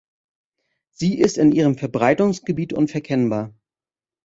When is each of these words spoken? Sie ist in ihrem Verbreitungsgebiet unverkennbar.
Sie 0.89 1.19
ist 1.19 1.37
in 1.37 1.51
ihrem 1.51 1.77
Verbreitungsgebiet 1.77 2.73
unverkennbar. 2.73 3.53